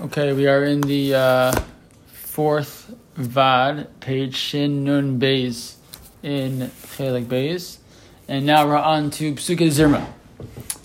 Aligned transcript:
Okay, 0.00 0.32
we 0.32 0.46
are 0.46 0.62
in 0.62 0.80
the 0.82 1.12
uh, 1.12 1.52
fourth 2.06 2.94
Vad, 3.16 3.88
page 3.98 4.36
Shin 4.36 4.84
Nun 4.84 5.18
Beis 5.18 5.74
in 6.22 6.70
Chelik 6.94 7.24
Beis. 7.24 7.78
And 8.28 8.46
now 8.46 8.64
we're 8.64 8.76
on 8.76 9.10
to 9.10 9.34
Pesukei 9.34 9.66
Zimra. 9.66 10.06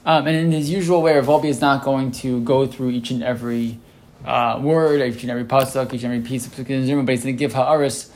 Um, 0.03 0.25
and 0.25 0.35
in 0.35 0.51
his 0.51 0.71
usual 0.71 1.03
way, 1.03 1.15
Rav 1.19 1.45
is 1.45 1.61
not 1.61 1.83
going 1.83 2.11
to 2.23 2.41
go 2.41 2.65
through 2.65 2.89
each 2.89 3.11
and 3.11 3.21
every 3.21 3.77
uh, 4.25 4.59
word, 4.59 4.99
each 4.99 5.21
and 5.21 5.29
every 5.29 5.45
pasuk, 5.45 5.93
each 5.93 6.03
and 6.03 6.11
every 6.11 6.27
piece 6.27 6.47
of 6.47 6.53
Pesukei 6.53 6.83
Zimra, 6.83 7.05
but 7.05 7.11
he's 7.11 7.23
going 7.23 7.35
to 7.35 7.39
give 7.39 7.53
Ha'aris 7.53 8.09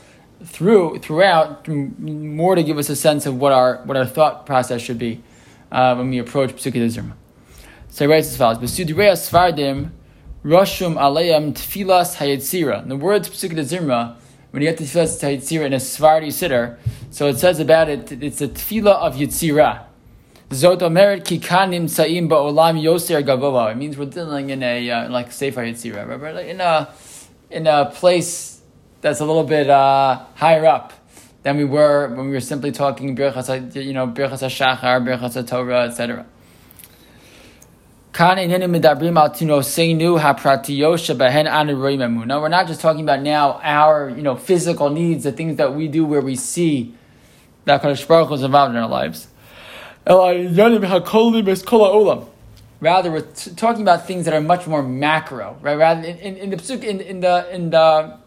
through, 0.46 0.98
throughout, 0.98 1.68
more 1.68 2.56
to 2.56 2.64
give 2.64 2.76
us 2.76 2.88
a 2.88 2.96
sense 2.96 3.24
of 3.24 3.36
what 3.36 3.52
our, 3.52 3.84
what 3.84 3.96
our 3.96 4.04
thought 4.04 4.46
process 4.46 4.82
should 4.82 4.98
be 4.98 5.22
uh, 5.70 5.94
when 5.94 6.10
we 6.10 6.18
approach 6.18 6.56
Pesukei 6.56 6.84
Zimra. 6.86 7.12
So 7.88 8.04
he 8.04 8.10
writes 8.10 8.26
as 8.26 8.36
follows, 8.36 8.58
Svardim 8.58 9.92
Rashum 10.44 10.94
Aleim 10.94 11.52
Tfilas 11.52 12.16
Hayetzira. 12.16 12.86
The 12.86 12.96
words 12.96 13.28
Pesukah 13.28 13.54
Zimra, 13.58 14.14
when 14.52 14.62
you 14.62 14.68
get 14.68 14.78
to 14.78 14.84
Tfilas 14.84 15.20
Hayetzira 15.20 15.66
in 15.66 15.72
a 15.72 15.78
Svardi 15.78 16.28
siddur, 16.28 16.78
so 17.10 17.26
it 17.26 17.38
says 17.38 17.58
about 17.58 17.88
it, 17.88 18.12
it's 18.22 18.40
a 18.40 18.46
Tfila 18.46 18.94
of 18.94 19.16
Yetzira. 19.16 19.86
Zot 20.50 20.78
Omeret 20.78 21.24
Kikanim 21.24 21.90
Sa'im 21.90 22.28
Ba'olam 22.28 22.80
Yoser 22.80 23.20
Gavova. 23.24 23.72
It 23.72 23.78
means 23.78 23.98
we're 23.98 24.06
dealing 24.06 24.50
in 24.50 24.62
a, 24.62 24.88
uh, 24.88 25.10
like 25.10 25.32
Sefer 25.32 25.62
Yetzira, 25.62 26.06
right? 26.06 26.46
In 26.46 26.60
a, 26.60 26.94
in 27.50 27.66
a 27.66 27.86
place 27.86 28.60
that's 29.00 29.18
a 29.18 29.24
little 29.24 29.42
bit 29.42 29.68
uh, 29.68 30.24
higher 30.36 30.66
up 30.66 30.92
than 31.42 31.56
we 31.56 31.64
were 31.64 32.14
when 32.14 32.26
we 32.26 32.32
were 32.32 32.40
simply 32.40 32.70
talking 32.70 33.08
you 33.08 33.14
know, 33.14 34.06
Birchas 34.06 34.44
HaShachar, 34.44 35.04
Birchas 35.04 35.42
HaTorah, 35.42 35.88
etc. 35.88 36.26
We're 42.40 42.48
not 42.48 42.66
just 42.66 42.80
talking 42.80 43.02
about 43.02 43.22
now 43.22 43.60
our 43.62 44.08
you 44.08 44.22
know 44.22 44.34
physical 44.36 44.90
needs, 44.90 45.24
the 45.24 45.32
things 45.32 45.56
that 45.56 45.74
we 45.74 45.88
do 45.88 46.04
where 46.04 46.20
we 46.20 46.34
see 46.34 46.94
that 47.66 47.82
Kadosh 47.82 48.06
Baruch 48.08 48.32
is 48.32 48.42
involved 48.42 48.74
in 48.74 48.80
our 48.80 48.88
lives. 48.88 49.28
Rather, 52.80 53.10
we're 53.10 53.20
t- 53.20 53.50
talking 53.54 53.82
about 53.82 54.06
things 54.06 54.24
that 54.24 54.32
are 54.32 54.40
much 54.40 54.66
more 54.66 54.82
macro, 54.82 55.58
right? 55.60 55.76
Rather, 55.76 56.06
in, 56.08 56.16
in, 56.18 56.36
in 56.36 56.50
the 56.50 56.88
in, 56.88 57.00
in 57.00 57.20
the 57.20 57.54
in 57.54 57.70
the 57.70 58.18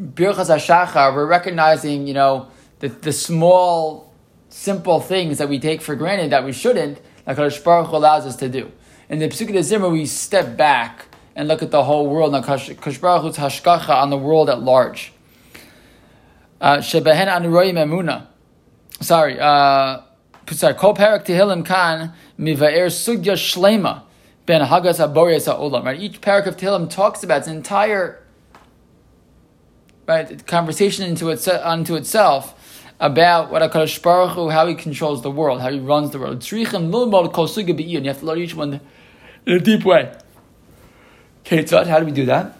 Birchas 0.00 0.50
HaShachar, 0.50 1.14
we're 1.14 1.26
recognizing 1.26 2.06
you 2.06 2.14
know 2.14 2.48
the 2.80 2.88
the 2.88 3.12
small, 3.12 4.12
simple 4.50 5.00
things 5.00 5.38
that 5.38 5.48
we 5.48 5.58
take 5.58 5.80
for 5.80 5.94
granted 5.94 6.30
that 6.30 6.44
we 6.44 6.52
shouldn't 6.52 6.98
like 7.26 7.36
Kadosh 7.36 7.62
Baruch 7.62 7.88
allows 7.88 8.26
us 8.26 8.36
to 8.36 8.48
do. 8.48 8.70
In 9.08 9.18
the 9.18 9.28
Pesukah 9.28 9.62
Zimmer, 9.62 9.88
we 9.88 10.06
step 10.06 10.56
back 10.56 11.06
and 11.34 11.48
look 11.48 11.62
at 11.62 11.70
the 11.70 11.84
whole 11.84 12.08
world, 12.08 12.34
and 12.34 12.44
Kadosh 12.44 13.00
Baruch 13.00 13.22
Hu's 13.22 13.36
hashkacha 13.36 13.90
on 13.90 14.10
the 14.10 14.16
world 14.16 14.48
at 14.48 14.62
large. 14.62 15.12
Shebehen 16.60 17.28
anuroyim 17.28 17.74
emuna. 17.74 18.26
Sorry, 19.00 19.38
uh, 19.38 20.00
sorry. 20.50 20.74
Kol 20.74 20.94
perak 20.94 21.26
tehillim 21.26 21.64
kan 21.64 22.14
mivaer 22.38 22.86
sugya 22.86 23.34
shlema 23.34 24.02
ben 24.46 24.62
hagas 24.62 24.98
aborias 24.98 25.46
ha'olam. 25.46 25.84
Right, 25.84 26.00
each 26.00 26.20
parak 26.20 26.46
of 26.46 26.56
tehillim 26.56 26.88
talks 26.88 27.22
about 27.22 27.40
its 27.40 27.48
entire 27.48 28.22
right 30.08 30.46
conversation 30.46 31.04
into 31.04 31.30
unto 31.68 31.94
itself 31.94 32.54
about 32.98 33.50
what 33.50 33.62
HaKadosh 33.62 34.02
Baruch 34.02 34.30
Hu, 34.30 34.48
how 34.48 34.66
he 34.66 34.74
controls 34.74 35.22
the 35.22 35.30
world, 35.30 35.60
how 35.60 35.70
he 35.70 35.78
runs 35.78 36.10
the 36.10 36.18
world. 36.18 36.50
You 36.50 36.64
have 36.64 36.72
to 36.72 38.26
learn 38.26 38.38
each 38.38 38.54
one 38.54 38.80
in 39.44 39.56
a 39.56 39.60
deep 39.60 39.84
way. 39.84 40.12
Ketzat, 41.44 41.86
how 41.86 42.00
do 42.00 42.06
we 42.06 42.12
do 42.12 42.24
that? 42.26 42.56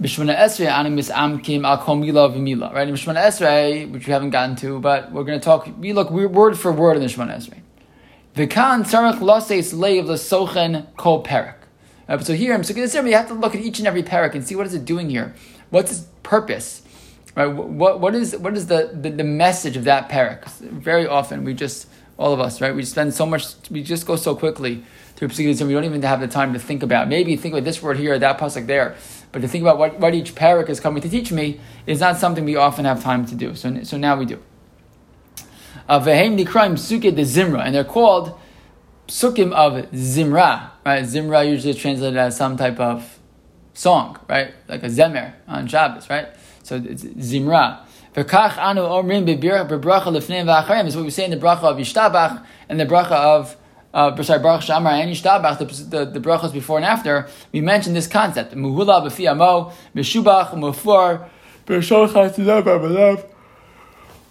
Bishmana 0.00 0.36
Esrei 0.36 0.68
animis 0.68 1.10
amkim 1.10 1.64
al 1.64 1.78
v'mila. 1.78 2.72
Right 2.72 2.88
in 2.88 2.94
Esrei, 2.94 3.90
which 3.90 4.06
we 4.06 4.12
haven't 4.12 4.30
gotten 4.30 4.56
to, 4.56 4.80
but 4.80 5.10
we're 5.12 5.24
going 5.24 5.38
to 5.38 5.44
talk. 5.44 5.68
We 5.78 5.92
look 5.92 6.10
word 6.10 6.58
for 6.58 6.72
word 6.72 6.96
in 6.96 7.02
the 7.02 7.08
Bishmana 7.08 7.36
Esrei. 7.36 7.60
V'kan 8.34 8.82
tzarech 8.84 9.20
loses 9.20 9.72
leiv 9.72 10.06
l'sochen 10.06 10.86
kol 10.96 11.22
perak. 11.22 11.58
So 12.20 12.34
here, 12.34 12.54
in 12.54 12.60
Psukkah 12.60 13.06
you 13.06 13.14
have 13.14 13.28
to 13.28 13.34
look 13.34 13.54
at 13.54 13.62
each 13.62 13.78
and 13.78 13.86
every 13.88 14.02
parak 14.02 14.34
and 14.34 14.46
see 14.46 14.54
what 14.54 14.66
is 14.66 14.74
it 14.74 14.84
doing 14.84 15.08
here. 15.08 15.34
What's 15.70 15.92
its 15.92 16.06
purpose? 16.22 16.82
Right? 17.34 17.46
What, 17.46 18.00
what 18.00 18.14
is 18.14 18.36
what 18.36 18.56
is 18.56 18.66
the, 18.66 18.90
the, 18.92 19.10
the 19.10 19.24
message 19.24 19.76
of 19.76 19.84
that 19.84 20.10
parak? 20.10 20.46
Very 20.60 21.06
often 21.06 21.44
we 21.44 21.54
just 21.54 21.88
all 22.18 22.32
of 22.32 22.40
us 22.40 22.60
right 22.60 22.74
we 22.74 22.84
spend 22.84 23.12
so 23.12 23.26
much 23.26 23.54
we 23.70 23.82
just 23.82 24.06
go 24.06 24.16
so 24.16 24.34
quickly 24.34 24.84
through 25.16 25.28
Pesukah 25.28 25.60
and 25.60 25.68
we 25.68 25.74
don't 25.74 25.84
even 25.84 26.02
have 26.02 26.20
the 26.20 26.28
time 26.28 26.52
to 26.52 26.58
think 26.58 26.82
about 26.82 27.08
maybe 27.08 27.36
think 27.36 27.54
about 27.54 27.64
this 27.64 27.82
word 27.82 27.96
here 27.96 28.18
that 28.18 28.38
pasuk 28.38 28.66
there 28.66 28.94
but 29.32 29.40
to 29.40 29.48
think 29.48 29.62
about 29.62 29.78
what, 29.78 29.98
what 29.98 30.14
each 30.14 30.34
parak 30.34 30.68
is 30.68 30.78
coming 30.78 31.02
to 31.02 31.08
teach 31.08 31.32
me 31.32 31.58
is 31.86 32.00
not 32.00 32.16
something 32.18 32.44
we 32.44 32.56
often 32.56 32.84
have 32.84 33.02
time 33.02 33.24
to 33.26 33.34
do 33.34 33.54
so, 33.54 33.82
so 33.82 33.96
now 33.96 34.16
we 34.16 34.26
do 34.26 34.40
uh, 35.88 35.98
Vehem 36.00 36.38
Nikraim 36.38 36.72
Sukkah 36.72 37.14
de 37.14 37.22
Zimra 37.22 37.64
and 37.64 37.74
they're 37.74 37.84
called 37.84 38.38
Sukkim 39.08 39.52
of 39.52 39.90
Zimra 39.92 40.70
right 40.84 41.04
Zimra 41.04 41.48
usually 41.48 41.70
is 41.70 41.76
translated 41.76 42.16
as 42.16 42.36
some 42.36 42.56
type 42.56 42.78
of 42.78 43.18
song 43.74 44.18
right 44.28 44.52
like 44.68 44.82
a 44.82 44.88
Zemer 44.88 45.32
on 45.48 45.66
Shabbos 45.66 46.10
right 46.10 46.28
so 46.62 46.76
it's 46.76 47.04
Zimra. 47.04 47.80
V'kach 48.14 48.58
anu 48.58 48.82
omrim 48.82 49.26
bebracha 49.26 50.04
lefneim 50.04 50.46
v'acharim 50.46 50.86
is 50.86 50.96
what 50.96 51.04
we 51.04 51.10
say 51.10 51.24
in 51.24 51.30
the 51.30 51.36
bracha 51.36 51.64
of 51.64 51.76
Yishtabach 51.76 52.44
and 52.68 52.78
the 52.78 52.86
bracha 52.86 53.12
of 53.12 53.56
uh, 53.94 54.22
sorry, 54.22 54.40
Baruch 54.40 54.62
Shamar 54.62 54.92
and 54.92 55.14
Yishtabach, 55.14 55.58
the, 55.58 56.04
the, 56.04 56.04
the 56.12 56.20
brachas 56.20 56.52
before 56.52 56.78
and 56.78 56.86
after, 56.86 57.28
we 57.52 57.60
mentioned 57.60 57.94
this 57.94 58.06
concept. 58.06 58.54
Muhula 58.54 59.06
b'fi 59.06 59.30
amo, 59.30 59.72
b'shubach, 59.94 60.50
mufar, 60.54 61.28
b'sholcha 61.66 62.32
tzidab 62.32 62.62
b'lav, 62.64 63.26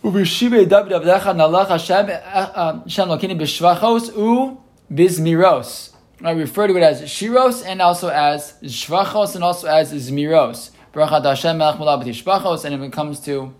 u'b'shibei 0.03 0.67
david 0.67 0.93
avdecha 0.93 1.35
nalach 1.35 1.67
Hashem, 1.67 2.07
Hashem 2.07 3.07
lokini 3.07 3.39
b'shvachos 3.39 4.15
u 4.17 4.59
bizmiros. 4.91 5.93
I 6.23 6.31
refer 6.31 6.67
to 6.67 6.77
it 6.77 6.83
as 6.83 7.01
shiros 7.03 7.65
and 7.65 7.81
also 7.81 8.09
as 8.09 8.53
shvachos 8.63 9.33
and 9.35 9.43
also 9.43 9.67
as 9.67 9.91
zmiros. 9.91 10.69
Bracha 10.93 11.23
Hashem 11.23 11.57
Melech 11.57 11.79
Mula 11.79 11.97
B'Tishbachos, 12.03 12.65
and 12.65 12.75
if 12.75 12.81
it 12.81 12.91
comes 12.91 13.19
to 13.21 13.53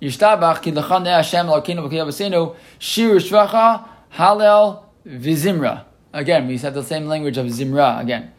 Yishtabach, 0.00 0.62
Ki 0.62 0.70
L'chan 0.72 1.04
Hashem 1.04 1.46
L'Alkinu 1.46 1.88
B'Kiyah 1.88 2.06
B'Seinu, 2.06 2.54
Shir 2.78 3.16
Shvacha, 3.16 3.88
Halel 4.14 4.82
V'Zimra. 5.06 5.84
Again, 6.12 6.46
we 6.46 6.56
said 6.56 6.74
the 6.74 6.84
same 6.84 7.06
language 7.06 7.36
of 7.36 7.46
Zimra 7.46 8.00
again. 8.00 8.32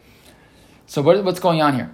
So 0.88 1.02
what, 1.02 1.22
what's 1.25 1.42
going 1.42 1.62
on 1.62 1.75
here? 1.75 1.94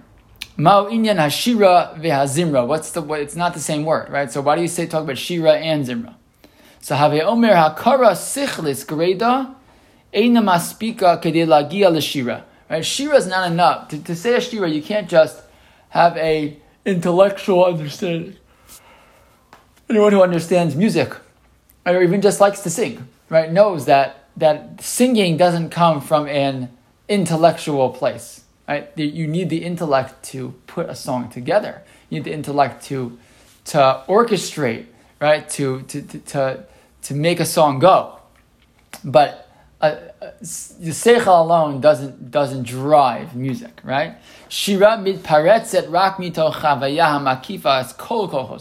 Mao 0.56 0.84
inyan 0.86 1.16
hashira 1.16 1.98
v'hazimra. 2.00 2.66
What's 2.66 2.92
the? 2.92 3.00
What, 3.00 3.20
it's 3.20 3.34
not 3.34 3.54
the 3.54 3.60
same 3.60 3.84
word, 3.84 4.10
right? 4.10 4.30
So 4.30 4.42
why 4.42 4.54
do 4.54 4.62
you 4.62 4.68
say 4.68 4.86
talk 4.86 5.04
about 5.04 5.16
shira 5.16 5.54
and 5.54 5.84
zimra? 5.84 6.14
So 6.80 6.94
have 6.94 7.12
omer 7.14 7.54
hakara 7.54 8.12
sichlis 8.12 8.84
greda 8.86 9.54
eina 10.14 10.42
maspika 10.42 11.20
kedei 11.22 11.46
lagia 11.46 11.90
l'shira. 11.90 12.44
Right? 12.68 12.84
Shira 12.84 13.16
is 13.16 13.26
not 13.26 13.50
enough. 13.50 13.88
To, 13.88 13.98
to 14.04 14.14
say 14.14 14.34
a 14.34 14.40
shira, 14.40 14.68
you 14.68 14.82
can't 14.82 15.08
just 15.08 15.42
have 15.92 16.16
a 16.16 16.56
intellectual 16.86 17.64
understanding. 17.66 18.36
Anyone 19.90 20.12
who 20.12 20.22
understands 20.22 20.74
music, 20.74 21.14
or 21.84 22.02
even 22.02 22.22
just 22.22 22.40
likes 22.40 22.60
to 22.60 22.70
sing, 22.70 23.06
right, 23.28 23.52
knows 23.52 23.84
that 23.84 24.28
that 24.38 24.80
singing 24.80 25.36
doesn't 25.36 25.68
come 25.68 26.00
from 26.00 26.26
an 26.28 26.70
intellectual 27.08 27.90
place. 27.90 28.44
Right? 28.66 28.90
You 28.96 29.26
need 29.26 29.50
the 29.50 29.64
intellect 29.64 30.22
to 30.32 30.54
put 30.66 30.88
a 30.88 30.94
song 30.94 31.28
together. 31.28 31.82
You 32.08 32.18
need 32.18 32.24
the 32.24 32.32
intellect 32.32 32.84
to 32.84 33.18
to 33.66 34.02
orchestrate, 34.08 34.86
right? 35.20 35.46
To 35.50 35.82
to 35.82 36.02
to 36.02 36.64
to 37.02 37.14
make 37.14 37.38
a 37.38 37.44
song 37.44 37.80
go. 37.80 38.18
But 39.04 39.41
the 39.82 40.90
seichel 40.90 41.40
alone 41.40 41.80
doesn't 41.80 42.30
doesn't 42.30 42.62
drive 42.62 43.34
music, 43.34 43.80
right? 43.82 44.16
Shira 44.48 44.96
mitparetzet 44.98 45.90
rak 45.90 46.18
mito 46.18 46.52
chavaya 46.52 47.18
hamakifa 47.18 47.80
es 47.80 47.92
kol 47.92 48.28
kol 48.28 48.60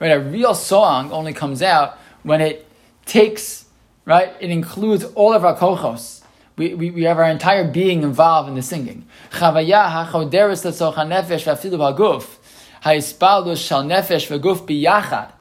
Right, 0.00 0.12
a 0.12 0.20
real 0.20 0.54
song 0.54 1.12
only 1.12 1.34
comes 1.34 1.60
out 1.60 1.98
when 2.22 2.40
it 2.40 2.66
takes, 3.04 3.66
right, 4.04 4.32
it 4.40 4.50
includes 4.50 5.04
all 5.04 5.34
of 5.34 5.44
our 5.44 5.56
kochos. 5.56 6.22
We, 6.56 6.74
we, 6.74 6.90
we 6.92 7.02
have 7.02 7.18
our 7.18 7.28
entire 7.28 7.64
being 7.70 8.02
involved 8.02 8.48
in 8.48 8.54
the 8.54 8.62
singing. 8.62 9.06
Chavaya 9.32 10.06
hachoderes 10.06 10.64
nefesh 10.64 11.44
v'afilu 11.44 11.96
haguf. 11.96 12.38
Ha'ispalus 12.82 13.66
shal 13.66 13.82
nefesh 13.82 14.28
v'guf 14.28 14.66
biyachad. 14.66 15.32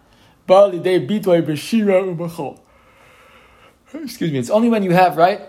Ba 0.48 0.71
lidei 0.71 1.07
bitway 1.07 1.42
b'shira 1.44 2.04
u'b'chol 2.04 2.59
Hmm, 3.97 4.03
excuse 4.03 4.31
me, 4.31 4.38
it's 4.38 4.49
only 4.49 4.69
when 4.69 4.83
you 4.83 4.91
have, 4.91 5.17
right, 5.17 5.41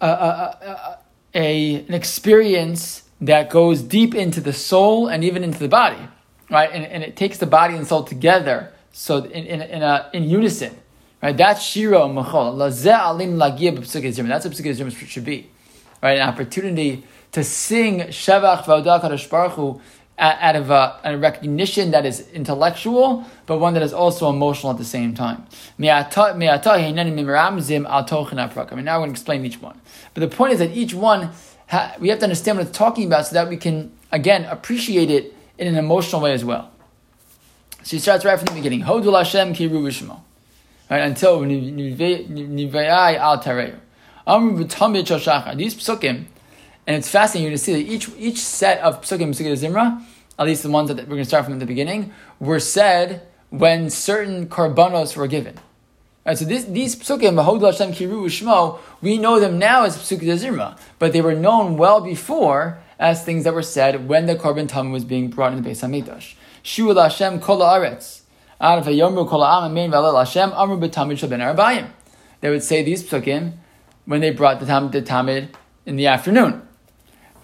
a, 0.00 0.98
an 1.32 1.94
experience 1.94 3.04
that 3.20 3.50
goes 3.50 3.82
deep 3.82 4.14
into 4.14 4.40
the 4.40 4.52
soul 4.52 5.06
and 5.06 5.22
even 5.22 5.44
into 5.44 5.58
the 5.60 5.68
body, 5.68 6.08
right? 6.50 6.70
And, 6.72 6.84
and 6.84 7.04
it 7.04 7.14
takes 7.14 7.38
the 7.38 7.46
body 7.46 7.76
and 7.76 7.86
soul 7.86 8.02
together, 8.02 8.72
so 8.92 9.18
in, 9.18 9.46
in, 9.46 9.62
in, 9.62 9.82
a, 9.82 10.10
in 10.12 10.24
unison, 10.24 10.76
right? 11.22 11.36
That's 11.36 11.62
shiro. 11.62 12.08
Lazeh 12.08 12.98
alim 12.98 13.38
That's 13.38 13.54
what 13.54 14.54
psukkah 14.54 15.08
should 15.08 15.24
be, 15.24 15.50
right? 16.02 16.18
An 16.18 16.28
opportunity 16.28 17.04
to 17.30 17.44
sing 17.44 18.00
Shevach 18.00 18.64
Kadosh 18.64 19.30
Baruch 19.30 19.80
out 20.18 20.54
of 20.56 20.70
a, 20.70 21.00
a, 21.04 21.18
recognition 21.18 21.90
that 21.90 22.06
is 22.06 22.28
intellectual, 22.30 23.24
but 23.46 23.58
one 23.58 23.74
that 23.74 23.82
is 23.82 23.92
also 23.92 24.30
emotional 24.30 24.70
at 24.70 24.78
the 24.78 24.84
same 24.84 25.12
time. 25.14 25.44
I 25.48 25.72
mean, 25.76 25.88
now 25.88 26.04
I'm 26.06 27.58
going 27.58 29.08
to 29.08 29.10
explain 29.10 29.44
each 29.44 29.60
one. 29.60 29.80
But 30.14 30.20
the 30.20 30.28
point 30.28 30.52
is 30.52 30.60
that 30.60 30.70
each 30.70 30.94
one, 30.94 31.32
we 31.98 32.08
have 32.10 32.18
to 32.20 32.24
understand 32.24 32.58
what 32.58 32.68
it's 32.68 32.78
talking 32.78 33.06
about 33.06 33.26
so 33.26 33.34
that 33.34 33.48
we 33.48 33.56
can, 33.56 33.92
again, 34.12 34.44
appreciate 34.44 35.10
it 35.10 35.34
in 35.58 35.66
an 35.66 35.76
emotional 35.76 36.20
way 36.22 36.32
as 36.32 36.44
well. 36.44 36.70
So 37.82 37.96
he 37.96 37.98
starts 37.98 38.24
right 38.24 38.38
from 38.38 38.46
the 38.46 38.54
beginning. 38.54 38.82
Hodul 38.82 39.16
Hashem 39.16 39.52
kiru 39.54 39.82
v'shmo. 39.82 40.20
Right, 40.90 41.00
until 41.00 41.40
nivayai 41.40 43.16
al 43.16 43.42
shachar. 44.26 45.56
These 45.56 45.74
psukim, 45.74 46.26
and 46.86 46.96
it's 46.96 47.08
fascinating 47.08 47.52
to 47.52 47.58
see 47.58 47.72
that 47.72 47.90
each 47.90 48.08
each 48.18 48.38
set 48.38 48.80
of 48.80 49.00
psukim, 49.00 49.30
psukim 49.30 49.52
zimra, 49.52 50.02
at 50.38 50.46
least 50.46 50.62
the 50.62 50.70
ones 50.70 50.88
that 50.88 50.98
we're 50.98 51.04
going 51.04 51.18
to 51.18 51.24
start 51.24 51.44
from 51.44 51.54
at 51.54 51.60
the 51.60 51.66
beginning, 51.66 52.12
were 52.40 52.60
said 52.60 53.26
when 53.50 53.88
certain 53.88 54.48
korbanos 54.48 55.16
were 55.16 55.26
given. 55.26 55.58
Right, 56.26 56.38
so 56.38 56.44
this, 56.44 56.64
these 56.64 56.96
psukim, 56.96 57.42
Hodul 57.44 57.70
Hashem 57.70 57.92
kiru 57.92 58.24
v'shmo, 58.24 58.78
we 59.02 59.18
know 59.18 59.38
them 59.38 59.58
now 59.58 59.84
as 59.84 59.96
psukim 59.96 60.38
zimra, 60.38 60.78
but 60.98 61.12
they 61.12 61.20
were 61.20 61.34
known 61.34 61.76
well 61.76 62.00
before 62.00 62.78
as 62.98 63.24
things 63.24 63.44
that 63.44 63.54
were 63.54 63.62
said 63.62 64.08
when 64.08 64.26
the 64.26 64.34
korban 64.34 64.66
tamid 64.66 64.92
was 64.92 65.04
being 65.04 65.28
brought 65.28 65.52
in 65.52 65.62
the 65.62 65.68
Beis 65.68 65.86
Hamikdash. 65.86 66.34
Shu 66.62 66.94
Hashem 66.94 67.40
kol 67.40 67.60
haaretz. 67.60 68.22
Out 68.60 68.78
of 68.78 68.86
a 68.86 68.90
yomru 68.90 69.28
kol 69.28 69.44
ha'am 69.44 69.70
amen 69.70 69.90
v'alel 69.90 70.18
Hashem 70.18 70.52
amru 70.54 70.78
b'tamid. 70.78 71.90
They 72.40 72.50
would 72.50 72.62
say 72.62 72.82
these 72.82 73.02
psukim 73.02 73.52
when 74.06 74.20
they 74.20 74.30
brought 74.30 74.60
the 74.60 74.66
tamid, 74.66 74.92
the 74.92 75.02
tamid 75.02 75.48
in 75.86 75.96
the 75.96 76.06
afternoon. 76.06 76.66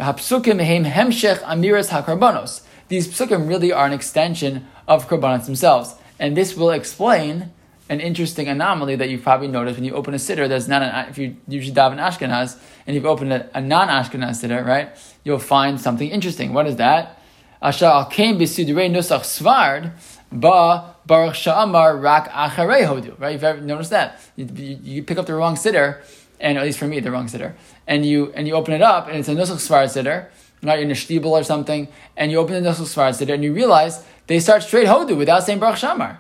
Hapsukim 0.00 0.64
heim 0.64 0.84
hemshech 0.84 1.38
amiras. 1.42 2.62
These 2.88 3.08
psukim 3.08 3.48
really 3.48 3.72
are 3.72 3.86
an 3.86 3.92
extension 3.92 4.66
of 4.88 5.06
karbanos 5.08 5.46
themselves, 5.46 5.94
and 6.18 6.36
this 6.36 6.56
will 6.56 6.70
explain 6.70 7.52
an 7.90 8.00
interesting 8.00 8.48
anomaly 8.48 8.96
that 8.96 9.10
you've 9.10 9.22
probably 9.22 9.48
noticed 9.48 9.76
when 9.76 9.84
you 9.84 9.92
open 9.94 10.14
a 10.14 10.16
siddur 10.16 10.48
There's 10.48 10.68
not 10.68 10.80
an 10.82 11.08
if 11.10 11.18
you 11.18 11.36
usually 11.48 11.74
daven 11.74 11.98
Ashkenaz 11.98 12.56
and 12.86 12.94
you've 12.94 13.04
opened 13.04 13.32
a, 13.32 13.50
a 13.52 13.60
non-Ashkenaz 13.60 14.36
sitter, 14.36 14.62
right? 14.62 14.96
You'll 15.24 15.40
find 15.40 15.80
something 15.80 16.08
interesting. 16.08 16.52
What 16.52 16.68
is 16.68 16.76
that? 16.76 17.20
Asher 17.60 17.86
al 17.86 18.06
nusach 18.06 19.24
svard 19.24 19.92
ba 20.32 20.94
baruch 21.04 21.34
sha'amar 21.34 22.00
rak 22.00 22.30
acharei 22.30 22.86
hodu. 22.86 23.18
Right? 23.18 23.32
You've 23.32 23.44
ever 23.44 23.60
noticed 23.60 23.90
that? 23.90 24.20
You, 24.36 24.48
you, 24.54 24.78
you, 24.82 25.02
pick 25.02 25.18
up 25.18 25.26
the 25.26 25.34
wrong 25.34 25.56
siddur, 25.56 26.00
and 26.40 26.58
at 26.58 26.64
least 26.64 26.78
for 26.78 26.86
me, 26.86 27.00
the 27.00 27.10
wrong 27.10 27.26
siddur. 27.26 27.54
and 27.86 28.04
you 28.04 28.32
and 28.34 28.48
you 28.48 28.54
open 28.54 28.74
it 28.74 28.82
up, 28.82 29.08
and 29.08 29.18
it's 29.18 29.28
a 29.28 29.34
nusach 29.34 29.60
svard 29.66 29.86
siddur, 29.86 30.26
not 30.62 30.78
in 30.78 30.90
a 30.90 31.28
or 31.28 31.42
something, 31.44 31.88
and 32.16 32.32
you 32.32 32.38
open 32.38 32.62
the 32.62 32.68
nusach 32.68 32.88
svard 32.94 33.14
siddur, 33.18 33.34
and 33.34 33.44
you 33.44 33.52
realize 33.52 34.04
they 34.26 34.40
start 34.40 34.62
straight 34.62 34.86
hodu 34.86 35.16
without 35.16 35.44
saying 35.44 35.58
baruch 35.58 35.76
shamar. 35.76 36.16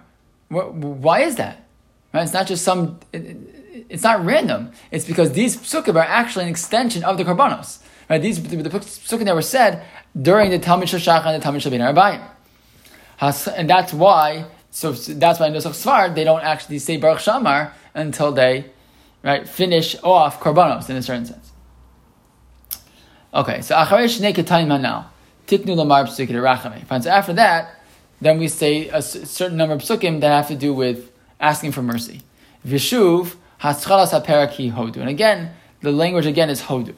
Why 0.48 1.20
is 1.22 1.36
that? 1.36 1.64
Right? 2.12 2.22
It's 2.22 2.32
not 2.32 2.46
just 2.46 2.64
some. 2.64 3.00
It, 3.12 3.36
it's 3.88 4.02
not 4.02 4.24
random. 4.24 4.72
It's 4.90 5.06
because 5.06 5.32
these 5.32 5.56
psukim 5.56 5.94
are 5.96 6.00
actually 6.00 6.44
an 6.44 6.50
extension 6.50 7.02
of 7.04 7.16
the 7.18 7.24
karbanos. 7.24 7.78
Right? 8.08 8.20
These 8.20 8.42
the, 8.42 8.56
the 8.56 8.70
psukim 8.70 9.24
that 9.24 9.34
were 9.34 9.42
said 9.42 9.84
during 10.20 10.50
the 10.50 10.58
Talmud 10.58 10.88
Shashach 10.88 11.24
and 11.24 11.40
the 11.40 11.44
Talmud 11.44 11.62
Shabin 11.62 11.80
Arbayim. 11.80 12.22
And 13.56 13.70
that's 13.70 13.92
why, 13.92 14.46
so 14.70 14.92
that's 14.92 15.38
why 15.38 15.48
in 15.48 15.52
Nusach 15.52 15.74
Sfar, 15.74 16.14
they 16.14 16.24
don't 16.24 16.42
actually 16.42 16.78
say 16.78 16.96
Baruch 16.96 17.18
Shamar 17.18 17.72
until 17.94 18.32
they 18.32 18.70
right, 19.22 19.48
finish 19.48 19.96
off 20.02 20.40
Korbanos 20.40 20.88
in 20.90 20.96
a 20.96 21.02
certain 21.02 21.26
sense. 21.26 21.52
Okay, 23.32 23.60
so 23.62 23.76
Acharei 23.76 24.04
Shnei 24.04 24.34
Ketayim 24.34 24.66
Hanal, 24.66 25.06
Tiknu 25.46 25.76
Lamar 25.76 26.04
Psukim 26.04 26.30
Rachame. 26.30 27.02
So 27.02 27.10
after 27.10 27.32
that, 27.34 27.76
then 28.20 28.38
we 28.38 28.48
say 28.48 28.88
a 28.88 29.00
certain 29.00 29.56
number 29.56 29.74
of 29.74 29.80
psukim 29.80 30.20
that 30.20 30.28
have 30.28 30.48
to 30.48 30.56
do 30.56 30.74
with 30.74 31.10
asking 31.38 31.72
for 31.72 31.82
mercy. 31.82 32.22
Vishuv, 32.66 33.36
Haschalas 33.60 34.10
HaPeraki 34.18 34.72
Hodu. 34.72 34.96
And 34.96 35.08
again, 35.08 35.52
the 35.80 35.92
language 35.92 36.26
again 36.26 36.50
is 36.50 36.62
Hodu. 36.62 36.94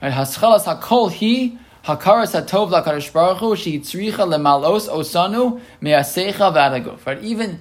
Right? 0.00 0.12
Haschalas 0.12 0.64
HaKol 0.64 1.10
Hi 1.10 1.58
Hakaras 1.84 2.40
hatov 2.40 2.70
lakadosh 2.70 3.12
baruch 3.12 3.38
hu 3.38 3.56
sheyitzricha 3.56 4.24
lemalos 4.24 4.88
osanu 4.88 5.60
measecha 5.82 6.52
v'adaguf. 6.52 7.04
Right, 7.04 7.22
even 7.24 7.60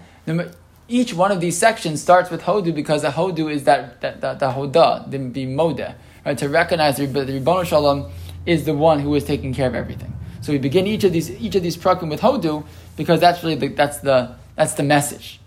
each 0.91 1.13
one 1.13 1.31
of 1.31 1.39
these 1.39 1.57
sections 1.57 2.01
starts 2.01 2.29
with 2.29 2.41
hodu 2.41 2.75
because 2.75 3.01
the 3.01 3.09
hodu 3.09 3.51
is 3.51 3.63
that 3.63 4.01
the 4.01 4.07
hoda, 4.19 5.09
the 5.09 5.17
bimoda, 5.17 5.95
right? 6.25 6.37
To 6.37 6.49
recognize 6.49 6.97
the, 6.97 7.05
the 7.05 7.25
Ribbon 7.25 7.65
Shalom 7.65 8.11
is 8.45 8.65
the 8.65 8.73
one 8.73 8.99
who 8.99 9.15
is 9.15 9.23
taking 9.23 9.53
care 9.53 9.67
of 9.67 9.75
everything. 9.75 10.13
So 10.41 10.51
we 10.51 10.57
begin 10.57 10.87
each 10.87 11.03
of 11.03 11.13
these 11.13 11.29
each 11.29 11.55
of 11.55 11.63
these 11.63 11.77
prakim 11.77 12.09
with 12.09 12.21
hodu 12.21 12.65
because 12.97 13.19
that's 13.19 13.43
really 13.43 13.55
the, 13.55 13.67
that's 13.69 13.99
the 13.99 14.35
that's 14.55 14.73
the 14.73 14.83
message. 14.83 15.39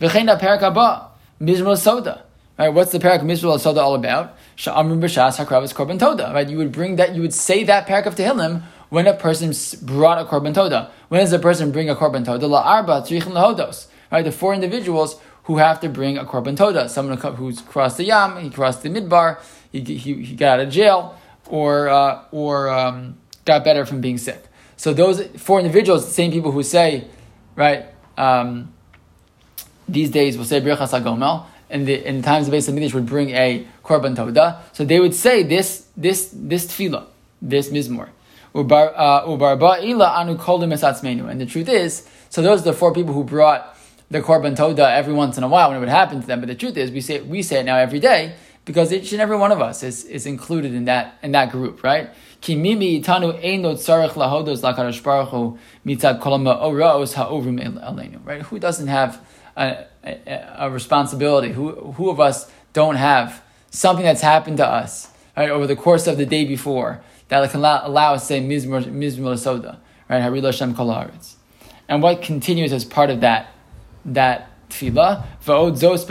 V'chein 0.00 0.28
haba 0.38 1.08
mizmor 1.40 1.76
soda. 1.76 2.24
Right, 2.58 2.68
what's 2.68 2.92
the 2.92 2.98
parak 2.98 3.22
mizmor 3.22 3.58
soda 3.58 3.80
all 3.80 3.94
about? 3.94 4.36
Sha'amrim 4.56 5.00
b'shas 5.00 5.44
hakravas 5.44 5.72
korban 5.72 5.98
toda. 5.98 6.32
Right, 6.34 6.48
you 6.48 6.58
would 6.58 6.72
bring 6.72 6.96
that, 6.96 7.14
you 7.14 7.22
would 7.22 7.34
say 7.34 7.64
that 7.64 7.86
parak 7.86 8.06
of 8.06 8.16
Tehillim 8.16 8.62
when 8.90 9.06
a 9.06 9.14
person 9.14 9.54
brought 9.86 10.18
a 10.18 10.24
korban 10.28 10.52
toda. 10.52 10.90
When 11.08 11.20
does 11.20 11.32
a 11.32 11.38
person 11.38 11.70
bring 11.70 11.88
a 11.88 11.94
korban 11.94 12.24
toda? 12.24 12.46
La 12.46 12.62
arba 12.62 13.02
tzrichin 13.02 13.32
lahodos. 13.32 13.86
Right, 14.10 14.24
the 14.24 14.32
four 14.32 14.54
individuals 14.54 15.20
who 15.44 15.58
have 15.58 15.80
to 15.80 15.88
bring 15.88 16.18
a 16.18 16.24
korban 16.24 16.56
toda. 16.56 16.88
Someone 16.88 17.18
who's 17.18 17.60
crossed 17.60 17.96
the 17.96 18.04
yam, 18.04 18.38
he 18.42 18.50
crossed 18.50 18.82
the 18.82 18.88
midbar, 18.88 19.38
he, 19.72 19.80
he, 19.80 20.22
he 20.22 20.34
got 20.36 20.60
out 20.60 20.66
of 20.66 20.72
jail, 20.72 21.18
or 21.46 21.88
uh, 21.88 22.24
or 22.30 22.68
um, 22.68 23.18
got 23.44 23.64
better 23.64 23.84
from 23.86 24.00
being 24.00 24.18
sick. 24.18 24.44
So 24.76 24.92
those 24.92 25.22
four 25.38 25.58
individuals, 25.58 26.06
the 26.06 26.12
same 26.12 26.30
people 26.30 26.52
who 26.52 26.62
say, 26.62 27.06
right, 27.56 27.86
um, 28.16 28.72
these 29.88 30.10
days 30.10 30.36
we'll 30.36 30.46
say 30.46 30.60
Birchas 30.60 30.92
HaGomel, 30.98 31.46
in 31.70 31.84
the 31.84 32.06
in 32.06 32.22
times 32.22 32.48
of 32.48 32.54
Beis 32.54 32.70
Hamikdash 32.70 32.94
would 32.94 33.06
bring 33.06 33.30
a 33.30 33.66
korban 33.84 34.14
toda. 34.16 34.62
So 34.72 34.84
they 34.84 35.00
would 35.00 35.14
say 35.14 35.42
this 35.42 35.86
this 35.96 36.30
this 36.32 36.66
tefillah, 36.66 37.06
this 37.40 37.70
mizmor. 37.70 38.10
Uh, 38.54 38.60
and 41.30 41.40
the 41.40 41.46
truth 41.46 41.68
is, 41.68 42.08
so 42.30 42.42
those 42.42 42.60
are 42.60 42.64
the 42.64 42.72
four 42.72 42.92
people 42.92 43.12
who 43.14 43.22
brought 43.22 43.77
the 44.10 44.20
korban 44.20 44.56
toda 44.56 44.90
every 44.90 45.12
once 45.12 45.36
in 45.36 45.44
a 45.44 45.48
while 45.48 45.68
when 45.68 45.76
it 45.76 45.80
would 45.80 45.88
happen 45.88 46.20
to 46.20 46.26
them. 46.26 46.40
But 46.40 46.46
the 46.46 46.54
truth 46.54 46.76
is, 46.76 46.90
we 46.90 47.00
say 47.00 47.20
we 47.20 47.42
say 47.42 47.60
it 47.60 47.64
now 47.64 47.76
every 47.76 48.00
day 48.00 48.34
because 48.64 48.92
each 48.92 49.12
and 49.12 49.20
every 49.20 49.36
one 49.36 49.50
of 49.50 49.60
us 49.60 49.82
is, 49.82 50.04
is 50.04 50.26
included 50.26 50.74
in 50.74 50.84
that 50.84 51.18
in 51.22 51.32
that 51.32 51.50
group, 51.50 51.82
right? 51.82 52.10
Right? 58.24 58.42
Who 58.42 58.58
doesn't 58.58 58.86
have 58.86 59.26
a, 59.56 59.86
a, 60.04 60.54
a, 60.58 60.70
responsibility? 60.70 61.52
Who, 61.52 61.92
who 61.92 62.10
of 62.10 62.20
us 62.20 62.50
don't 62.72 62.94
have 62.96 63.42
something 63.70 64.04
that's 64.04 64.20
happened 64.20 64.58
to 64.58 64.66
us 64.66 65.10
right, 65.36 65.50
over 65.50 65.66
the 65.66 65.74
course 65.74 66.06
of 66.06 66.16
the 66.16 66.26
day 66.26 66.44
before 66.44 67.00
that 67.28 67.50
can 67.50 67.60
allow, 67.60 67.86
allow 67.86 68.14
us 68.14 68.22
to 68.22 68.26
say 68.26 68.40
Mizmur 68.40 69.38
Soda, 69.38 69.80
right? 70.08 70.22
And 71.88 72.02
what 72.02 72.22
continues 72.22 72.72
as 72.72 72.84
part 72.84 73.10
of 73.10 73.20
that, 73.22 73.52
that 74.14 74.50
tefillah. 74.68 75.24
Zos. 75.44 76.06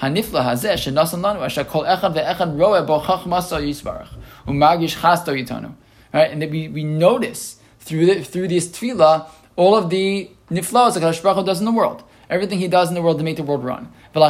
Hanifla 0.00 0.42
lanu 0.54 1.66
kol 1.68 1.84
roe 1.84 2.84
yisbarach 2.84 4.08
umagish. 4.46 5.74
Right, 6.12 6.30
and 6.30 6.42
then 6.42 6.50
we, 6.50 6.68
we 6.68 6.84
notice 6.84 7.56
through 7.80 8.06
the, 8.06 8.22
through 8.22 8.48
this 8.48 8.68
tefillah 8.68 9.28
all 9.56 9.76
of 9.76 9.90
the 9.90 10.30
niflaos 10.50 10.94
that 10.94 11.02
Kadosh 11.02 11.22
Baruch 11.22 11.46
does 11.46 11.58
in 11.60 11.64
the 11.64 11.72
world, 11.72 12.02
everything 12.28 12.58
He 12.58 12.68
does 12.68 12.88
in 12.88 12.94
the 12.94 13.02
world 13.02 13.18
to 13.18 13.24
make 13.24 13.36
the 13.36 13.42
world 13.42 13.64
run. 13.64 13.92
And 14.14 14.22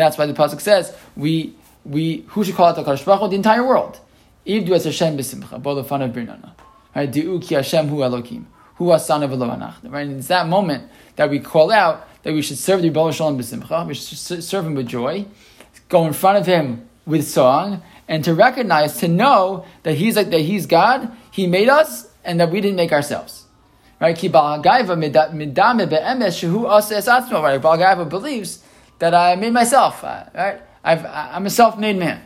that's 0.00 0.18
why 0.18 0.26
the 0.26 0.34
pasuk 0.34 0.60
says, 0.60 0.94
"We 1.16 1.54
we 1.84 2.24
who 2.28 2.44
should 2.44 2.54
call 2.54 2.66
out 2.66 2.76
to 2.76 2.82
Kadosh 2.82 3.04
Baruch 3.04 3.30
The 3.30 3.36
entire 3.36 3.64
world." 3.66 4.00
If 4.44 4.64
do 4.64 4.74
as 4.74 4.84
Hashem 4.84 5.16
b'simcha, 5.18 5.62
both 5.62 5.76
the 5.76 5.84
fun 5.84 6.00
of 6.00 6.12
brinana. 6.12 6.52
Right? 6.98 7.12
Di'u 7.12 7.40
ki 7.40 7.54
Hashem 7.54 7.86
hu 7.86 7.98
Elokim, 7.98 8.46
hu 8.74 8.90
Right? 8.90 10.02
And 10.02 10.18
it's 10.18 10.26
that 10.26 10.48
moment 10.48 10.90
that 11.14 11.30
we 11.30 11.38
call 11.38 11.70
out 11.70 12.08
that 12.24 12.34
we 12.34 12.42
should 12.42 12.58
serve 12.58 12.82
the 12.82 12.88
Rebbe 12.88 13.12
Shalom 13.12 13.38
b'simcha, 13.38 13.86
we 13.86 13.94
should 13.94 14.42
serve 14.42 14.66
Him 14.66 14.74
with 14.74 14.88
joy, 14.88 15.24
go 15.88 16.04
in 16.08 16.12
front 16.12 16.38
of 16.38 16.46
Him 16.46 16.88
with 17.06 17.24
song, 17.24 17.82
and 18.08 18.24
to 18.24 18.34
recognize, 18.34 18.96
to 18.96 19.06
know 19.06 19.64
that 19.84 19.94
He's 19.94 20.16
like 20.16 20.30
that 20.30 20.40
He's 20.40 20.66
God, 20.66 21.12
He 21.30 21.46
made 21.46 21.68
us, 21.68 22.08
and 22.24 22.40
that 22.40 22.50
we 22.50 22.60
didn't 22.60 22.74
make 22.74 22.90
ourselves. 22.90 23.44
Right? 24.00 24.18
Ki. 24.18 24.28
Right? 24.28 24.88
Believes 28.08 28.64
that 28.98 29.14
I 29.14 29.36
made 29.36 29.52
myself. 29.52 30.02
Uh, 30.02 30.24
right? 30.34 30.60
I've, 30.82 31.06
I'm 31.06 31.46
a 31.46 31.50
self-made 31.50 31.96
man. 31.96 32.24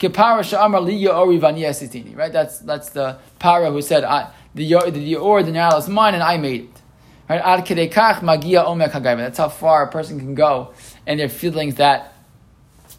Kipara 0.00 0.42
sha'amar 0.42 0.80
li 0.82 1.04
vani. 1.04 2.16
Right? 2.16 2.32
That's 2.32 2.58
that's 2.60 2.88
the 2.90 3.18
para 3.38 3.70
who 3.70 3.82
said 3.82 4.02
I, 4.02 4.32
the 4.54 4.90
the 4.90 5.16
or 5.16 5.42
the 5.42 5.52
narrow 5.52 5.76
is 5.76 5.88
mine 5.88 6.14
and 6.14 6.22
I 6.22 6.38
made 6.38 6.62
it. 6.62 6.82
Right? 7.28 7.40
Ad 7.42 7.66
kedekach 7.66 8.20
omek. 8.20 8.92
That's 9.18 9.38
how 9.38 9.50
far 9.50 9.84
a 9.84 9.90
person 9.90 10.18
can 10.18 10.34
go, 10.34 10.72
and 11.06 11.20
their 11.20 11.28
feelings 11.28 11.74
that 11.74 12.14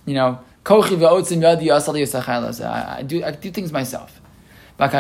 you 0.05 0.13
know 0.13 0.39
Kochi 0.63 0.95
ve'otzim 0.95 1.41
yadi 1.41 1.75
asal 1.75 1.95
yisachal 1.95 2.63
I 2.63 3.01
do 3.01 3.23
I 3.23 3.31
do 3.31 3.49
things 3.49 3.71
myself. 3.71 4.19
And 4.79 4.91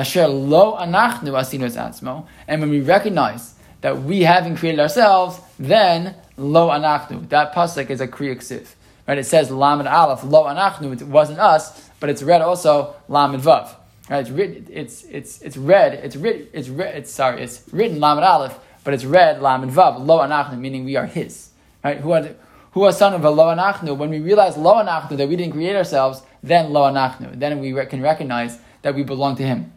when 2.61 2.69
we 2.69 2.81
recognize 2.81 3.55
that 3.81 4.01
we 4.03 4.21
haven't 4.21 4.57
created 4.57 4.79
ourselves, 4.79 5.39
then 5.57 6.15
lo 6.37 6.69
anachnu. 6.69 7.27
That 7.29 7.53
pasuk 7.53 7.89
is 7.89 7.99
a 7.99 8.07
kriya 8.07 8.75
Right? 9.11 9.17
It 9.17 9.25
says 9.25 9.51
lamed 9.51 9.87
aleph 9.87 10.23
lo 10.23 10.45
anachnu. 10.45 10.93
It 10.93 11.05
wasn't 11.05 11.39
us, 11.39 11.89
but 11.99 12.09
it's 12.09 12.23
read 12.23 12.41
also 12.41 12.95
lamed 13.09 13.43
vav. 13.43 13.75
Right? 14.09 14.21
It's 14.21 14.29
written. 14.29 14.67
It's 14.71 15.03
it's 15.03 15.41
it's 15.41 15.57
read. 15.57 15.95
It's 15.95 16.15
written. 16.15 16.47
It's 16.53 16.69
read. 16.69 16.95
It's 16.95 17.11
sorry. 17.11 17.41
It's 17.41 17.61
written 17.73 17.99
lamed 17.99 18.23
aleph, 18.23 18.57
but 18.85 18.93
it's 18.93 19.03
read 19.03 19.41
lamed 19.41 19.69
vav 19.69 19.99
lo 19.99 20.19
anachnu, 20.19 20.57
meaning 20.57 20.85
we 20.85 20.95
are 20.95 21.07
His. 21.07 21.49
Right? 21.83 21.97
Who 21.97 22.13
are 22.13 22.29
who 22.71 22.83
are 22.83 22.93
son 22.93 23.13
of 23.13 23.23
lo 23.23 23.53
anachnu? 23.53 23.97
When 23.97 24.11
we 24.11 24.21
realize 24.21 24.55
lo 24.55 24.75
anachnu 24.75 25.17
that 25.17 25.27
we 25.27 25.35
didn't 25.35 25.51
create 25.51 25.75
ourselves, 25.75 26.21
then 26.41 26.71
lo 26.71 26.83
anachnu. 26.89 27.37
Then 27.37 27.59
we 27.59 27.73
can 27.87 28.01
recognize 28.01 28.59
that 28.81 28.95
we 28.95 29.03
belong 29.03 29.35
to 29.35 29.43
Him. 29.43 29.73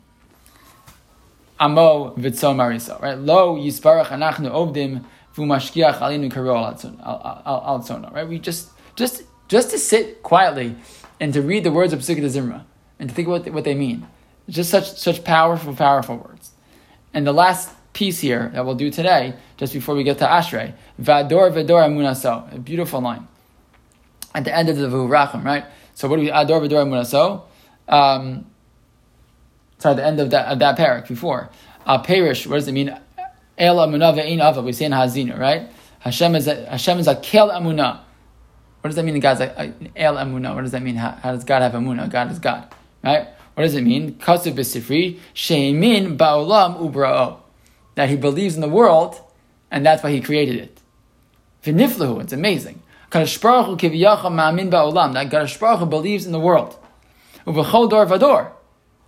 Amo 1.58 2.14
v'tzom 2.14 2.54
marisa. 2.54 3.02
Right? 3.02 3.18
Lo 3.18 3.56
yisparach 3.56 4.10
anachnu 4.10 5.02
v'mashkiach 5.34 5.98
alinu. 5.98 6.30
Right? 8.14 8.28
We 8.28 8.38
just 8.38 8.70
just 8.96 9.22
just 9.48 9.70
to 9.70 9.78
sit 9.78 10.22
quietly 10.22 10.76
and 11.20 11.32
to 11.32 11.42
read 11.42 11.64
the 11.64 11.72
words 11.72 11.92
of 11.92 12.00
Pesukei 12.00 12.24
Zimra 12.24 12.64
and 12.98 13.08
to 13.08 13.14
think 13.14 13.28
what 13.28 13.48
what 13.50 13.64
they 13.64 13.74
mean. 13.74 14.06
Just 14.48 14.70
such 14.70 14.98
such 14.98 15.24
powerful 15.24 15.74
powerful 15.74 16.16
words. 16.16 16.52
And 17.12 17.26
the 17.26 17.32
last 17.32 17.70
piece 17.92 18.20
here 18.20 18.50
that 18.54 18.64
we'll 18.66 18.74
do 18.74 18.90
today, 18.90 19.34
just 19.56 19.72
before 19.72 19.94
we 19.94 20.02
get 20.02 20.18
to 20.18 20.26
Ashrei, 20.26 20.74
Vador 21.00 21.52
Vador 21.52 21.86
Amunaso, 21.86 22.52
a 22.54 22.58
beautiful 22.58 23.00
line 23.00 23.28
at 24.34 24.44
the 24.44 24.54
end 24.54 24.68
of 24.68 24.76
the 24.76 24.88
Vurachim, 24.88 25.44
right? 25.44 25.64
So 25.94 26.08
what 26.08 26.16
do 26.16 26.22
we 26.22 26.30
Ador 26.30 26.60
Vador 26.60 26.84
Amunaso? 26.84 27.44
Um, 27.88 28.46
sorry, 29.78 29.96
the 29.96 30.04
end 30.04 30.20
of 30.20 30.30
that 30.30 30.46
of 30.46 30.58
that 30.58 30.76
parak 30.76 31.08
before. 31.08 31.50
Uh, 31.86 31.98
perish, 31.98 32.46
what 32.46 32.56
does 32.56 32.68
it 32.68 32.72
mean? 32.72 32.96
El 33.56 33.76
Amunah 33.76 34.16
ve'in 34.16 34.42
ava. 34.42 34.62
We 34.62 34.72
say 34.72 34.86
in 34.86 34.92
Ha'azinu, 34.92 35.38
right? 35.38 35.70
Hashem 36.00 36.34
is 36.34 36.48
a, 36.48 36.66
Hashem 36.66 36.98
is 36.98 37.06
a 37.06 37.16
kel 37.16 37.50
Amunah. 37.50 38.00
What 38.84 38.88
does 38.88 38.96
that 38.96 39.06
mean? 39.06 39.18
God's 39.18 39.40
like 39.40 39.54
uh, 39.56 39.68
El 39.96 40.16
Amuna. 40.16 40.54
What 40.54 40.60
does 40.60 40.72
that 40.72 40.82
mean? 40.82 40.96
How, 40.96 41.12
how, 41.12 41.32
does 41.32 41.42
God 41.42 41.62
have 41.62 41.72
Amuna? 41.72 42.10
God 42.10 42.30
is 42.30 42.38
God, 42.38 42.68
right? 43.02 43.28
What 43.54 43.62
does 43.62 43.74
it 43.74 43.80
mean? 43.80 44.16
Kasu 44.16 44.52
b'sifri 44.52 45.20
she'emin 45.32 46.18
ba'olam 46.18 46.78
ubra'o 46.78 47.38
that 47.94 48.10
he 48.10 48.16
believes 48.16 48.56
in 48.56 48.60
the 48.60 48.68
world, 48.68 49.18
and 49.70 49.86
that's 49.86 50.02
why 50.02 50.10
he 50.10 50.20
created 50.20 50.56
it. 50.56 50.80
V'niflahu, 51.64 52.20
it's 52.20 52.34
amazing. 52.34 52.82
Kadosh 53.10 53.40
Baruch 53.40 53.80
Hu 53.80 53.88
ma'amin 53.88 54.70
ba'olam, 54.70 55.14
that 55.14 55.30
Kadosh 55.30 55.58
Baruch 55.58 55.88
believes 55.88 56.26
in 56.26 56.32
the 56.32 56.38
world. 56.38 56.76
Uv'chol 57.46 57.88
dor 57.88 58.04
vador, 58.04 58.52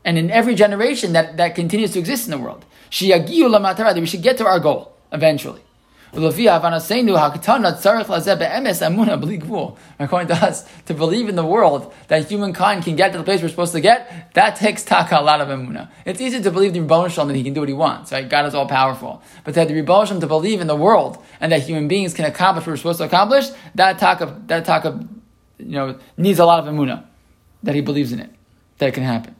and 0.06 0.16
in 0.16 0.30
every 0.30 0.54
generation 0.54 1.12
that, 1.12 1.36
that 1.36 1.54
continues 1.54 1.92
to 1.92 1.98
exist 1.98 2.24
in 2.24 2.30
the 2.30 2.38
world. 2.38 2.64
Shiyagiyu 2.90 3.54
lamatara, 3.54 3.92
that 3.92 4.00
we 4.00 4.06
should 4.06 4.22
get 4.22 4.38
to 4.38 4.46
our 4.46 4.58
goal, 4.58 4.96
eventually. 5.12 5.65
According 9.98 10.28
to 10.28 10.34
us, 10.34 10.64
to 10.86 10.94
believe 10.94 11.28
in 11.28 11.36
the 11.36 11.44
world 11.44 11.92
that 12.08 12.28
humankind 12.28 12.84
can 12.84 12.96
get 12.96 13.12
to 13.12 13.18
the 13.18 13.24
place 13.24 13.42
we're 13.42 13.48
supposed 13.48 13.72
to 13.72 13.80
get, 13.80 14.32
that 14.34 14.56
takes 14.56 14.84
taka 14.84 15.18
a 15.18 15.22
lot 15.22 15.40
of 15.40 15.48
emuna. 15.48 15.90
It's 16.04 16.20
easy 16.20 16.42
to 16.42 16.50
believe 16.50 16.72
the 16.72 16.80
Rebbe 16.80 17.10
Shalom 17.10 17.28
that 17.28 17.36
he 17.36 17.42
can 17.42 17.52
do 17.52 17.60
what 17.60 17.68
he 17.68 17.74
wants, 17.74 18.12
right? 18.12 18.28
God 18.28 18.46
is 18.46 18.54
all 18.54 18.66
powerful. 18.66 19.22
But 19.44 19.54
to 19.54 19.60
have 19.60 19.68
the 19.68 19.74
Rebbe 19.74 20.06
Shalom 20.06 20.20
to 20.20 20.26
believe 20.26 20.60
in 20.60 20.66
the 20.66 20.76
world 20.76 21.22
and 21.40 21.52
that 21.52 21.62
human 21.62 21.88
beings 21.88 22.14
can 22.14 22.24
accomplish 22.24 22.66
what 22.66 22.72
we're 22.72 22.76
supposed 22.76 22.98
to 22.98 23.04
accomplish, 23.04 23.48
that 23.74 23.98
taka, 23.98 24.40
that 24.46 24.64
taka, 24.64 25.06
you 25.58 25.66
know, 25.66 25.98
needs 26.16 26.38
a 26.38 26.46
lot 26.46 26.66
of 26.66 26.72
emuna. 26.72 27.04
That 27.62 27.74
he 27.74 27.80
believes 27.80 28.12
in 28.12 28.20
it, 28.20 28.30
that 28.78 28.88
it 28.88 28.92
can 28.92 29.02
happen. 29.02 29.34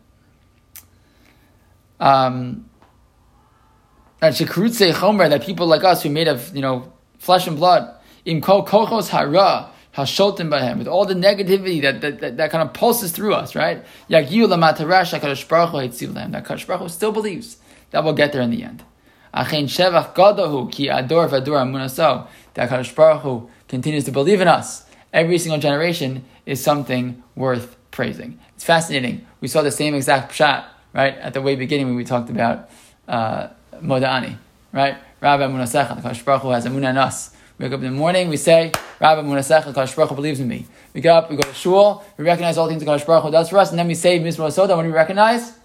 Um, 2.00 2.68
that 4.20 4.35
shekrutze 4.35 4.92
chomer, 4.92 5.28
that 5.28 5.42
people 5.42 5.66
like 5.66 5.85
us 5.85 6.02
who 6.02 6.11
made 6.11 6.28
of 6.28 6.54
you 6.54 6.62
know 6.62 6.92
flesh 7.18 7.46
and 7.46 7.56
blood, 7.56 7.94
im 8.25 8.40
kol 8.40 8.64
kochos 8.64 9.08
hara 9.08 9.70
hasholtim 9.96 10.61
him 10.61 10.78
with 10.78 10.88
all 10.88 11.06
the 11.06 11.14
negativity 11.14 11.80
that, 11.80 12.00
that, 12.02 12.20
that, 12.20 12.37
that, 12.37 12.50
kind 12.50 12.66
of 12.66 12.75
pulses 12.75 13.12
through 13.12 13.35
us, 13.35 13.54
right? 13.54 13.85
Yagiu 14.11 14.46
lamatarash 14.46 15.18
hakadosh 15.18 15.49
baruch 15.49 15.70
hu 15.70 16.06
them. 16.08 16.32
That 16.32 16.44
Kadosh 16.44 16.66
Baruch 16.66 16.82
Hu 16.82 16.88
still 16.88 17.12
believes 17.12 17.58
that 17.90 18.04
we'll 18.04 18.12
get 18.12 18.32
there 18.32 18.42
in 18.42 18.50
the 18.50 18.62
end. 18.62 18.85
Achen 19.32 19.66
shevach 19.66 20.14
gadahu 20.14 20.70
ki 20.70 20.88
ador 20.88 21.28
v'ador 21.28 21.62
amunaso. 21.62 22.28
That 22.54 22.68
Kadosh 22.68 22.94
Baruch 22.94 23.23
Hu 23.23 23.50
continues 23.68 24.04
to 24.04 24.12
believe 24.12 24.40
in 24.40 24.49
us. 24.49 24.85
Every 25.12 25.38
single 25.38 25.61
generation 25.61 26.25
is 26.44 26.62
something 26.62 27.23
worth 27.35 27.76
praising. 27.90 28.38
It's 28.54 28.64
fascinating. 28.64 29.26
We 29.40 29.49
saw 29.49 29.62
the 29.62 29.70
same 29.70 29.94
exact 29.94 30.32
pshat 30.32 30.66
right 30.92 31.16
at 31.16 31.32
the 31.32 31.40
way 31.40 31.56
beginning 31.56 31.87
when 31.87 31.96
we 31.96 32.04
talked 32.04 32.28
about. 32.28 32.68
Uh, 33.08 33.49
Modani, 33.83 34.37
right? 34.73 34.97
Rabbi 35.21 35.45
Munasecha, 35.45 36.00
the 36.00 36.09
Kadosh 36.09 36.25
Baruch 36.25 36.42
Hu 36.42 36.50
has 36.50 36.66
Amunah 36.66 36.90
in 36.90 36.99
us. 36.99 37.35
We 37.59 37.64
wake 37.64 37.73
up 37.73 37.80
in 37.80 37.87
the 37.87 37.90
morning, 37.99 38.28
we 38.28 38.37
say, 38.37 38.73
Rabbi 39.00 39.26
Munasecha, 39.26 39.73
Kadosh 39.73 39.97
Baruch 39.97 40.11
Hu 40.11 40.14
believes 40.14 40.40
in 40.40 40.49
me. 40.49 40.66
We 40.92 41.00
get 41.00 41.16
up, 41.16 41.30
we 41.30 41.37
go 41.37 41.42
to 41.42 41.54
shul, 41.54 42.04
we 42.18 42.25
recognize 42.25 42.59
all 42.59 42.68
things 42.68 42.85
the 42.85 42.90
Kadosh 42.90 43.06
Baruch 43.06 43.25
Hu 43.25 43.30
does 43.30 43.49
for 43.49 43.59
us, 43.59 43.71
and 43.71 43.78
then 43.78 43.88
we 43.88 43.95
say 43.95 44.18
Mizra 44.18 44.52
Soda 44.52 44.76
when 44.76 44.87
we 44.87 44.92
recognize 44.92 45.59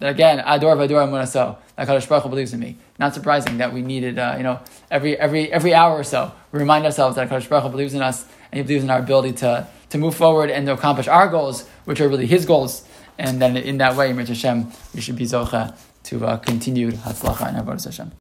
that 0.00 0.10
again, 0.10 0.42
Ador 0.46 0.76
Vador 0.76 1.08
Munaso, 1.08 1.56
that 1.76 1.88
Kadosh 1.88 2.08
Baruch 2.08 2.24
Hu 2.24 2.28
believes 2.28 2.52
in 2.52 2.60
me. 2.60 2.76
Not 2.98 3.14
surprising 3.14 3.58
that 3.58 3.72
we 3.72 3.80
needed, 3.82 4.18
uh, 4.18 4.34
you 4.36 4.42
know, 4.42 4.60
every 4.90 5.18
every 5.18 5.52
every 5.52 5.74
hour 5.74 5.96
or 5.96 6.04
so, 6.04 6.32
we 6.52 6.58
remind 6.58 6.84
ourselves 6.84 7.16
that 7.16 7.28
Kadosh 7.30 7.48
Baruch 7.48 7.64
Hu 7.64 7.70
believes 7.70 7.94
in 7.94 8.02
us, 8.02 8.26
and 8.52 8.58
He 8.58 8.62
believes 8.62 8.84
in 8.84 8.90
our 8.90 8.98
ability 8.98 9.32
to 9.38 9.66
to 9.90 9.98
move 9.98 10.14
forward 10.14 10.50
and 10.50 10.66
to 10.66 10.72
accomplish 10.72 11.08
our 11.08 11.28
goals, 11.28 11.66
which 11.84 12.00
are 12.00 12.08
really 12.08 12.26
His 12.26 12.44
goals. 12.44 12.86
And 13.16 13.40
then 13.40 13.56
in 13.56 13.78
that 13.78 13.96
way, 13.96 14.12
Mir 14.12 14.26
Hashem, 14.26 14.72
we 14.94 15.00
should 15.00 15.16
be 15.16 15.24
zocha 15.24 15.76
to 16.04 16.24
uh, 16.24 16.36
continued 16.36 16.94
Hatzlacha 16.94 17.48
and 17.48 17.56
Avodah 17.56 17.84
Hashem. 17.84 18.12